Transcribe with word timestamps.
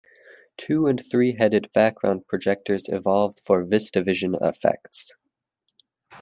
Two- 0.57 0.87
and 0.87 0.99
three-headed 0.99 1.71
background 1.73 2.25
projectors 2.25 2.85
evolved 2.89 3.39
for 3.39 3.63
VistaVision 3.63 4.35
effects. 4.41 5.13